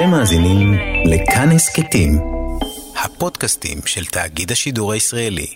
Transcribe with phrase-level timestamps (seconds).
[0.00, 0.74] אתם מאזינים
[1.04, 2.18] לכאן הסכתים,
[3.04, 5.46] הפודקאסטים של תאגיד השידור הישראלי.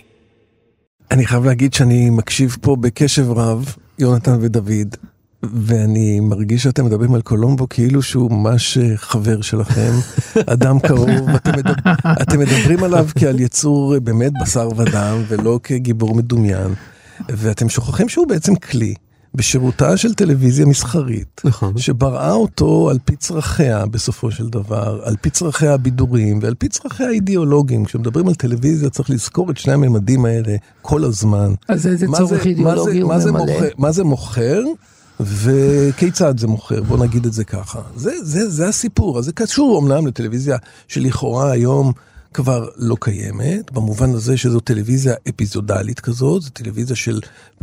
[1.11, 4.95] אני חייב להגיד שאני מקשיב פה בקשב רב, יונתן ודוד,
[5.43, 9.91] ואני מרגיש שאתם מדברים על קולומבו כאילו שהוא ממש אה, חבר שלכם,
[10.53, 11.91] אדם קרוב, אתם, מדבר,
[12.21, 16.73] אתם מדברים עליו כעל יצור אה, באמת בשר ודם, ולא כגיבור מדומיין,
[17.29, 18.93] ואתם שוכחים שהוא בעצם כלי.
[19.35, 21.77] בשירותה של טלוויזיה מסחרית, נכון.
[21.77, 27.07] שבראה אותו על פי צרכיה בסופו של דבר, על פי צרכיה הבידוריים ועל פי צרכיה
[27.07, 27.85] האידיאולוגיים.
[27.85, 31.53] כשמדברים על טלוויזיה צריך לזכור את שני הממדים האלה כל הזמן.
[31.67, 33.67] אז איזה צורך זה- אידיאולוגי מה הוא זה- זה ממלא?
[33.77, 34.61] מה זה מוכר
[35.19, 37.79] וכיצד זה מוכר, בוא נגיד את זה ככה.
[37.95, 40.57] זה, זה, זה הסיפור, אז זה קשור אומנם לטלוויזיה
[40.87, 41.91] שלכאורה היום
[42.35, 47.19] כבר לא קיימת, במובן הזה שזו טלוויזיה אפיזודלית כזאת, זו טלוויזיה של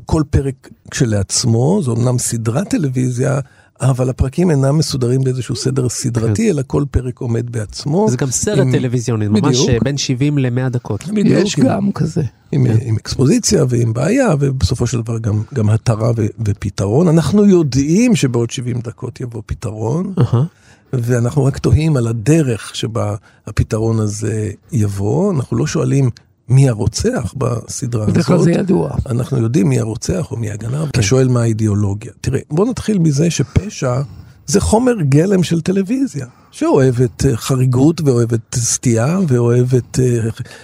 [0.07, 3.41] כל פרק כשלעצמו, זו אמנם סדרת טלוויזיה,
[3.81, 8.07] אבל הפרקים אינם מסודרים באיזשהו סדר סדרתי, אלא כל פרק עומד בעצמו.
[8.11, 9.69] זה גם סרט עם- טלוויזיוני, ממש.
[9.69, 11.09] אה, בין 70 ל-100 דקות.
[11.09, 12.23] בדיוק, יש עם- גם כזה.
[12.53, 17.09] עם, עם אקספוזיציה ועם בעיה, ובסופו של דבר גם, גם התרה ו, ופתרון.
[17.09, 20.45] אנחנו יודעים שבעוד 70 דקות יבוא פתרון, אהה.
[20.93, 23.15] ואנחנו רק תוהים על הדרך שבה
[23.47, 25.33] הפתרון הזה יבוא.
[25.33, 26.11] אנחנו לא שואלים
[26.49, 28.45] מי הרוצח בסדרה בדרך כלל הזאת.
[28.45, 28.91] זה ידוע.
[29.07, 30.89] אנחנו יודעים מי הרוצח או מי הגנב, כן.
[30.89, 32.13] אתה שואל מה האידיאולוגיה.
[32.21, 34.03] תראה, בוא נתחיל מזה שפשע
[34.47, 40.19] זה חומר גלם של טלוויזיה, שאוהבת אה, חריגות ואוהבת סטייה ואוהבת אה,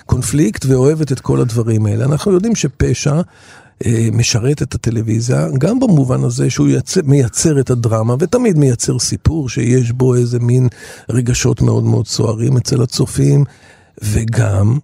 [0.06, 2.04] קונפליקט ואוהבת את כל הדברים האלה.
[2.04, 3.20] אנחנו יודעים שפשע
[4.12, 9.92] משרת את הטלוויזיה, גם במובן הזה שהוא יצר, מייצר את הדרמה, ותמיד מייצר סיפור שיש
[9.92, 10.68] בו איזה מין
[11.10, 13.44] רגשות מאוד מאוד סוערים אצל הצופים,
[14.02, 14.78] וגם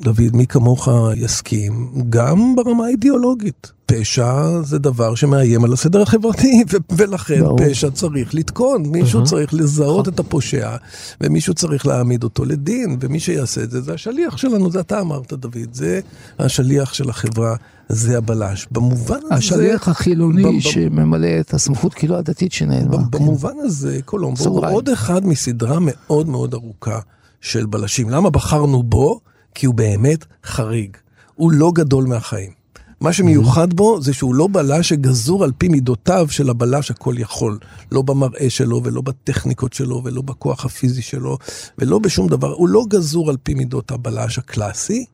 [0.00, 3.72] דוד, מי כמוך יסכים, גם ברמה האידיאולוגית.
[3.86, 7.58] פשע זה דבר שמאיים על הסדר החברתי, ו- ולכן ברור.
[7.58, 8.86] פשע צריך לתקון.
[8.86, 10.76] מישהו צריך לזהות את הפושע,
[11.20, 15.32] ומישהו צריך להעמיד אותו לדין, ומי שיעשה את זה זה השליח שלנו, זה אתה אמרת,
[15.32, 16.00] דוד, זה
[16.38, 17.56] השליח של החברה,
[17.88, 18.66] זה הבלש.
[18.70, 19.34] במובן הזה...
[19.34, 22.96] השליח החילוני שממלא את הסמכות כאילו הדתית שנעלמה.
[22.96, 23.10] כן.
[23.10, 24.66] במובן הזה, קולומבו הוא.
[24.66, 26.98] עוד אחד מסדרה מאוד מאוד ארוכה
[27.40, 28.10] של בלשים.
[28.10, 29.20] למה בחרנו בו?
[29.54, 30.96] כי הוא באמת חריג.
[31.34, 32.64] הוא לא גדול מהחיים.
[33.00, 37.58] מה שמיוחד בו זה שהוא לא בלש שגזור על פי מידותיו של הבלש הכל יכול.
[37.92, 41.38] לא במראה שלו ולא בטכניקות שלו ולא בכוח הפיזי שלו
[41.78, 42.52] ולא בשום דבר.
[42.52, 45.04] הוא לא גזור על פי מידות הבלש הקלאסי,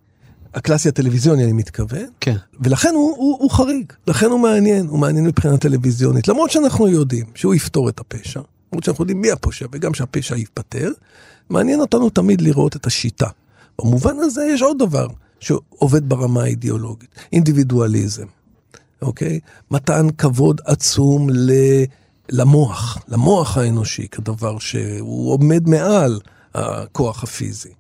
[0.54, 2.36] הקלאסי הטלוויזיוני אני מתכוון, כן.
[2.60, 7.26] ולכן הוא, הוא, הוא חריג, לכן הוא מעניין, הוא מעניין מבחינה טלוויזיונית, למרות שאנחנו יודעים
[7.34, 8.40] שהוא יפתור את הפשע,
[8.72, 10.90] למרות שאנחנו יודעים מי הפושע וגם שהפשע ייפתר,
[11.50, 13.28] מעניין אותנו תמיד לראות את השיטה.
[13.80, 15.06] במובן הזה יש עוד דבר
[15.40, 18.26] שעובד ברמה האידיאולוגית, אינדיבידואליזם,
[19.02, 19.40] אוקיי?
[19.70, 21.52] מתן כבוד עצום ל...
[22.32, 26.20] למוח, למוח האנושי, כדבר שהוא עומד מעל
[26.54, 27.72] הכוח הפיזי.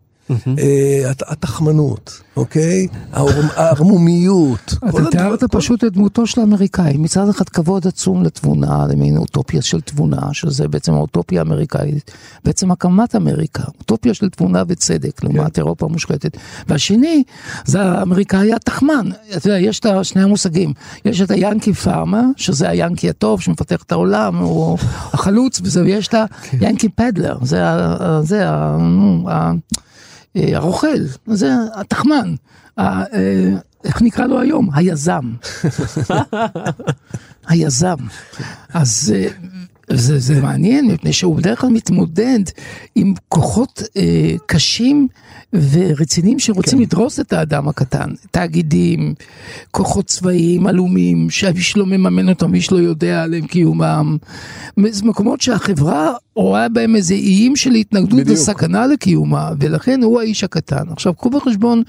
[0.58, 2.86] אה, הת- התחמנות, אוקיי?
[3.56, 4.74] הערמומיות.
[4.88, 6.96] אתה תיארת פשוט את דמותו של האמריקאי.
[6.96, 12.10] מצד אחד כבוד עצום לתבונה, למין אוטופיה של תבונה, שזה בעצם האוטופיה האמריקאית,
[12.44, 16.36] בעצם הקמת אמריקה, אוטופיה של תבונה וצדק, לעומת אירופה המושחתת.
[16.68, 17.22] והשני,
[17.64, 19.08] זה האמריקאי התחמן.
[19.36, 20.72] אתה יודע, יש את שני המושגים,
[21.04, 24.78] יש את היאנקי פארמה, שזה היאנקי הטוב שמפתח את העולם, הוא
[25.12, 26.14] החלוץ ויש את
[26.52, 29.58] היאנקי פדלר, זה ה-
[30.34, 30.96] הרוכל,
[31.26, 32.34] זה התחמן,
[32.78, 33.04] אה,
[33.84, 34.68] איך נקרא לו היום?
[34.74, 35.32] היזם.
[37.48, 37.96] היזם.
[38.74, 39.28] אז אה,
[39.92, 42.40] זה, זה מעניין, מפני שהוא בדרך כלל מתמודד
[42.94, 45.08] עם כוחות אה, קשים
[45.52, 46.84] ורציניים שרוצים כן.
[46.84, 48.10] לדרוס את האדם הקטן.
[48.30, 49.14] תאגידים,
[49.70, 54.16] כוחות צבאיים, עלומים, שאיש לא מממן אותם, איש לא יודע עליהם קיומם.
[54.90, 58.38] זה מקומות שהחברה רואה בהם איזה איים של התנגדות בדיוק.
[58.38, 60.84] וסכנה לקיומה, ולכן הוא האיש הקטן.
[60.90, 61.82] עכשיו, קחו בחשבון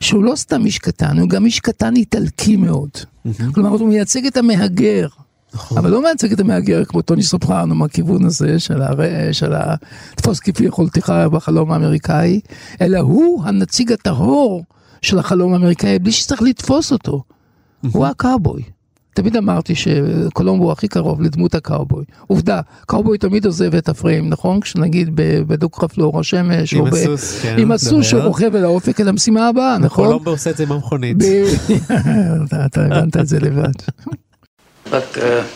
[0.00, 2.90] שהוא לא סתם איש קטן, הוא גם איש קטן איטלקי מאוד.
[3.54, 5.06] כלומר, הוא מייצג את המהגר.
[5.70, 8.98] אבל לא מייצג את המהגר כמו טוני סופרנו מהכיוון הזה של, הר...
[9.32, 9.74] של ה...
[10.16, 12.40] תפוס כפי יכולתך בחלום האמריקאי,
[12.80, 14.64] אלא הוא הנציג הטהור
[15.02, 17.22] של החלום האמריקאי בלי שצריך לתפוס אותו.
[17.92, 18.62] הוא הקאובוי.
[19.14, 22.04] תמיד אמרתי שקולומבו הכי קרוב לדמות הקאובוי.
[22.26, 24.60] עובדה, קאובוי תמיד עוזב את הפריים, נכון?
[24.60, 25.10] כשנגיד
[25.46, 28.06] בדו-קרב לאור השמש, עם הסוס, כן, עם הסוס.
[28.06, 30.06] שרוכב אל האופק אל המשימה הבאה, נכון?
[30.06, 31.16] קולומבו עושה את זה עם המכונית.
[32.66, 33.72] אתה הבנת את זה לבד.
[34.92, 35.48] Look, uh,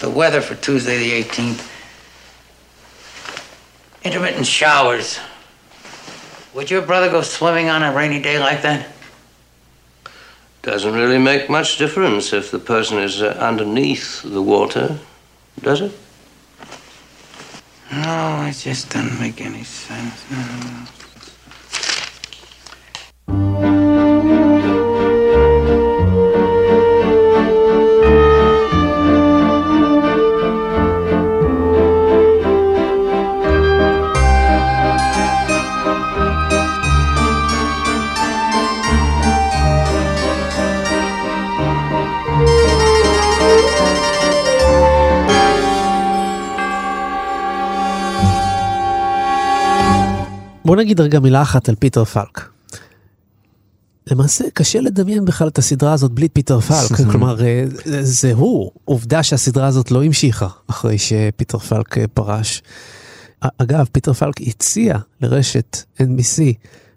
[0.00, 1.64] the weather for Tuesday the 18th.
[4.02, 5.20] Intermittent showers.
[6.52, 8.88] Would your brother go swimming on a rainy day like that?
[10.62, 14.98] Doesn't really make much difference if the person is uh, underneath the water,
[15.60, 15.92] does it?
[17.92, 20.28] No, it just doesn't make any sense.
[20.28, 20.86] No.
[50.70, 52.48] בוא נגיד רגע מילה אחת על פיטר פלק.
[54.10, 57.64] למעשה קשה לדמיין בכלל את הסדרה הזאת בלי פיטר פלק, כלומר אה,
[58.02, 62.62] זה הוא, עובדה שהסדרה הזאת לא המשיכה אחרי שפיטר פלק אה, פרש.
[63.58, 66.42] אגב, פיטר פלק הציע לרשת NBC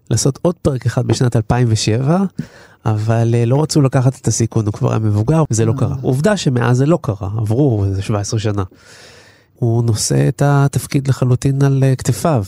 [0.09, 2.23] לעשות עוד פרק אחד בשנת 2007,
[2.85, 5.95] אבל אה, לא רצו לקחת את הסיכון, הוא כבר היה מבוגר וזה לא קרה.
[6.01, 8.63] עובדה שמאז זה לא קרה, עברו איזה 17 שנה.
[9.55, 12.43] הוא נושא את התפקיד לחלוטין על כתפיו.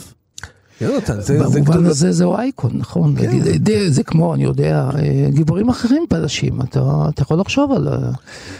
[0.82, 1.86] יונתן, זה, זה במובן גדול...
[1.86, 3.16] הזה זהו אייקון, נכון?
[3.18, 3.40] כן.
[3.44, 6.80] זה- זה- זה כמו, אני יודע, אה, גיבורים אחרים בלשים, אתה
[7.10, 7.88] אתה יכול לחשוב על...
[7.88, 7.94] אה,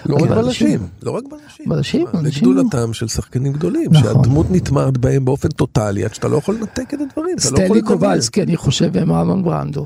[0.06, 1.66] לא רק כן, בלשים, לא רק בלשים.
[1.70, 2.52] בלשים, זה בלשים.
[2.52, 4.04] גדולתם של שחקנים גדולים, נכון.
[4.14, 7.82] שהדמות נטמעת בהם באופן טוטאלי, עד שאתה לא יכול לנתק את הדברים, לא סטלי.
[7.82, 9.86] קובלסקי, אני חושב, ומרלון ברנדו.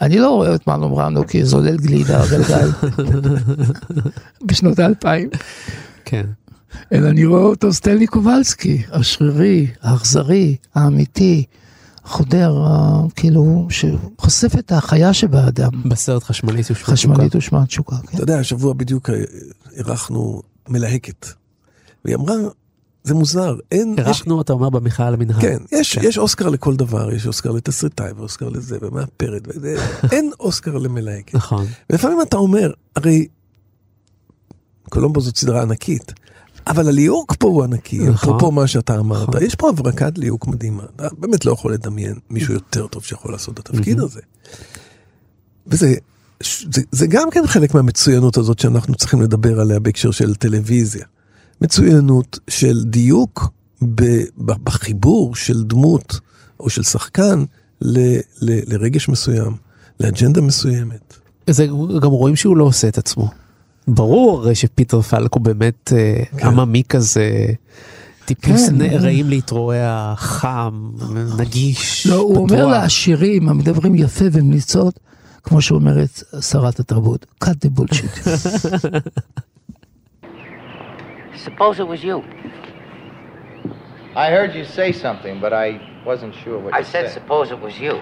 [0.00, 2.68] אני לא רואה את מרלון ברנדו כזולל גלידה גלגל
[4.46, 5.28] בשנות האלפיים,
[6.04, 6.24] כן.
[6.92, 11.44] אלא אני רואה אותו סטלי קובלסקי, השרירי, האכזרי, האמיתי,
[12.04, 12.54] חודר,
[13.16, 17.96] כאילו, שחושף את החיה שבאדם, בסרט חשמלית ושמונה חשמלית ושמעת תשוקה.
[17.96, 18.14] כן.
[18.14, 19.14] אתה יודע, השבוע בדיוק אה,
[19.76, 21.26] אירחנו מלהקת,
[22.04, 22.34] והיא אמרה,
[23.04, 23.94] זה מוזר, אין...
[23.98, 25.40] יש- אירחנו, אתה אומר, במחאה על המנהל.
[25.40, 26.04] כן, יש, כן.
[26.08, 29.48] יש אוסקר לכל דבר, יש אוסקר לתסריטאי ואוסקר לזה ומאפרת,
[30.12, 31.34] אין אוסקר למלהקת.
[31.34, 31.66] נכון.
[31.90, 33.26] ולפעמים אתה אומר, הרי
[34.90, 36.12] קולומבו זאת סדרה ענקית,
[36.66, 38.12] אבל הליהוק פה הוא ענקי, נכון.
[38.12, 39.42] אפרופו מה שאתה אמרת, נכון.
[39.42, 43.60] יש פה הברקת ליהוק מדהימה, אתה באמת לא יכול לדמיין מישהו יותר טוב שיכול לעשות
[43.60, 44.20] את התפקיד הזה.
[45.66, 45.94] וזה
[46.42, 51.04] זה, זה גם כן חלק מהמצוינות הזאת שאנחנו צריכים לדבר עליה בהקשר של טלוויזיה.
[51.60, 53.50] מצוינות של דיוק
[53.82, 54.04] ב,
[54.38, 56.20] ב, בחיבור של דמות
[56.60, 57.44] או של שחקן
[57.80, 57.98] ל,
[58.40, 59.56] ל, לרגש מסוים,
[60.00, 61.14] לאג'נדה מסוימת.
[61.50, 61.66] זה
[62.02, 63.30] גם רואים שהוא לא עושה את עצמו.
[63.88, 66.46] ברור הרי שפיטר פלק הוא באמת אה, כן.
[66.46, 67.46] עממי כזה,
[68.24, 68.76] טיפוס כן.
[68.76, 70.90] נעים להתרועע, חם,
[71.38, 72.70] נגיש, לא, הוא אומר פתוח.
[72.72, 75.00] לעשירים המדברים יפה ומליצות,
[75.42, 78.28] כמו שאומרת שרת התרבות, cut the bullshit.
[81.44, 82.18] Suppose it was you.
[84.14, 85.68] I heard you say something, but I
[86.06, 87.94] wasn't sure what I you said, suppose it was you.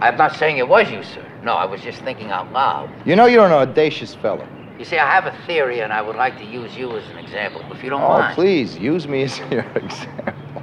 [0.00, 1.24] I'm not saying it was you, sir.
[1.48, 2.88] No, I was just thinking out loud.
[3.08, 4.46] You know you're an audacious fellow.
[4.78, 7.18] You see, I have a theory, and I would like to use you as an
[7.24, 8.34] example, if you don't Oh, mind.
[8.40, 10.62] please, use me as your example.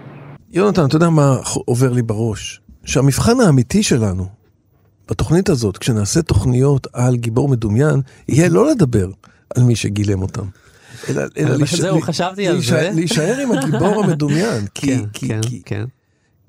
[0.51, 2.61] יונתן, אתה יודע מה עובר לי בראש?
[2.85, 4.25] שהמבחן האמיתי שלנו
[5.09, 9.07] בתוכנית הזאת, כשנעשה תוכניות על גיבור מדומיין, יהיה לא לדבר
[9.55, 10.45] על מי שגילם אותם.
[11.09, 12.91] אלא, אלא להיש- זהו, לה- חשבתי על להישאר- זה.
[12.95, 15.83] להישאר עם הגיבור המדומיין, כי, כן, כי, כן, כי, כן.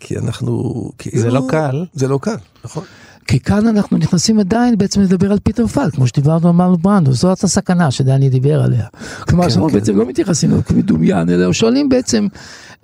[0.00, 0.72] כי אנחנו...
[0.98, 1.84] כאילו, זה לא קל.
[1.92, 2.84] זה לא קל, נכון.
[3.26, 7.12] כי כאן אנחנו נכנסים עדיין בעצם לדבר על פיטר פלק, כמו שדיברנו על מרלון ברנדו,
[7.12, 8.86] זאת הסכנה שדני דיבר עליה.
[9.20, 9.74] כלומר, שאנחנו כן.
[9.74, 12.26] בעצם לא מתייחסים אליו כמדומיין, אלא שואלים בעצם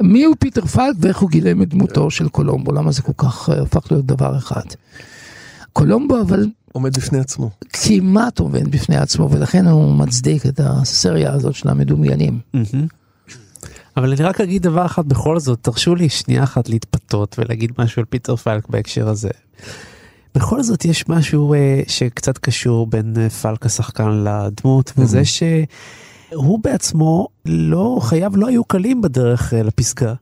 [0.03, 3.51] מי הוא פיטר פלק ואיך הוא גילם את דמותו של קולומבו, למה זה כל כך
[3.51, 4.65] אה, הפך להיות דבר אחד.
[5.73, 7.51] קולומבו אבל עומד בפני עצמו.
[7.73, 12.39] כמעט עומד בפני עצמו, ולכן הוא מצדיק את הסריה הזאת של המדומיינים.
[13.97, 18.01] אבל אני רק אגיד דבר אחד בכל זאת, תרשו לי שנייה אחת להתפתות ולהגיד משהו
[18.01, 19.31] על פיטר פלק בהקשר הזה.
[20.35, 27.29] בכל זאת יש משהו אה, שקצת קשור בין אה, פלק השחקן לדמות, וזה שהוא בעצמו
[27.47, 30.15] לא, חייו לא היו קלים בדרך אה, לפסגה.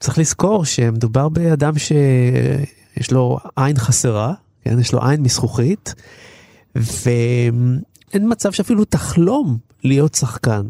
[0.00, 4.78] צריך לזכור שמדובר באדם שיש לו עין חסרה, כן?
[4.78, 5.94] יש לו עין מזכוכית,
[6.74, 10.62] ואין מצב שאפילו תחלום להיות שחקן.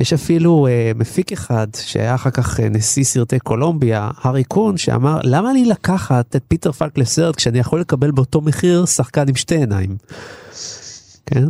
[0.00, 5.18] יש אפילו אה, מפיק אחד שהיה אחר כך אה, נשיא סרטי קולומביה, הארי קון, שאמר
[5.22, 9.56] למה לי לקחת את פיטר פלק לסרט כשאני יכול לקבל באותו מחיר שחקן עם שתי
[9.56, 9.96] עיניים.
[11.26, 11.44] כן?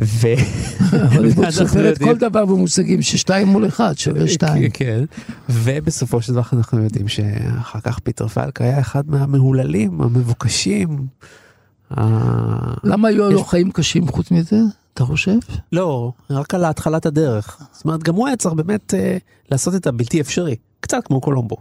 [0.00, 0.28] ו...
[0.92, 4.70] אבל הוא סופר את כל דבר במושגים ששתיים מול אחד שווה שתיים.
[4.70, 5.04] כן,
[5.48, 11.06] ובסופו של דבר אנחנו יודעים שאחר כך פיטר פלק היה אחד מהמהוללים, המבוקשים.
[12.84, 14.56] למה היו לו חיים קשים חוץ מזה,
[14.94, 15.38] אתה חושב?
[15.72, 17.58] לא, רק על התחלת הדרך.
[17.72, 19.16] זאת אומרת, גם הוא היה צריך באמת אה,
[19.50, 21.56] לעשות את הבלתי אפשרי, קצת כמו קולומבו.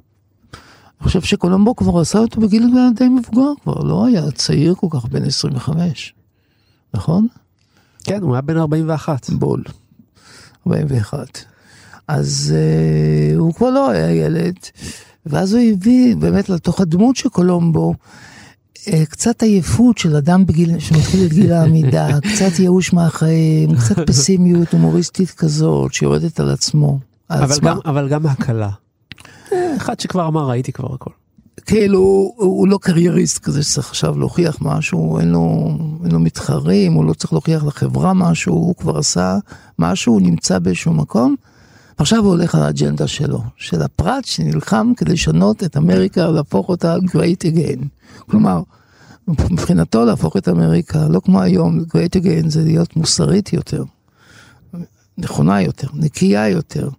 [0.53, 5.05] אני חושב שקולומבו כבר עשה אותו בגיל די מבוגר, כבר לא היה צעיר כל כך,
[5.05, 6.13] בן 25,
[6.93, 7.27] נכון?
[8.03, 9.29] כן, הוא היה בן 41.
[9.29, 9.63] בול,
[10.67, 11.45] 41.
[12.07, 14.55] אז uh, הוא כבר לא היה ילד,
[15.25, 17.95] ואז הוא הביא באמת לתוך הדמות של קולומבו, אה,
[19.09, 25.31] קצת עייפות של אדם בגיל, שמתחיל את גיל העמידה, קצת ייאוש מהחיים, קצת פסימיות הומוריסטית
[25.31, 26.99] כזאת, שיורדת על עצמו.
[27.29, 27.69] על אבל עצמה.
[27.69, 28.69] גם, אבל גם הקלה.
[29.53, 31.09] אה, אחד שכבר אמר, ראיתי כבר הכל.
[31.65, 36.93] כאילו, הוא, הוא לא קרייריסט כזה שצריך עכשיו להוכיח משהו, אין לו, אין לו מתחרים,
[36.93, 39.37] הוא לא צריך להוכיח לחברה משהו, הוא כבר עשה
[39.79, 41.35] משהו, הוא נמצא באיזשהו מקום,
[41.99, 46.95] ועכשיו הוא הולך על האג'נדה שלו, של הפרט שנלחם כדי לשנות את אמריקה, להפוך אותה
[46.95, 47.85] great again.
[48.19, 48.61] כלומר,
[49.27, 53.83] מבחינתו להפוך את אמריקה, לא כמו היום, great again זה להיות מוסרית יותר,
[55.17, 56.89] נכונה יותר, נקייה יותר,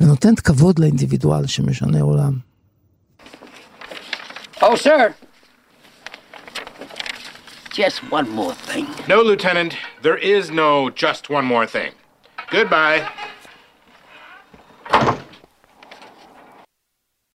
[0.00, 2.38] ונותנת כבוד לאינדיבידואל שמשנה עולם.
[4.60, 5.14] Oh, sir.
[7.70, 8.86] Just one more thing.
[9.08, 9.72] No, Lieutenant,
[10.02, 11.92] there is no just one more thing.
[12.50, 13.00] Goodbye.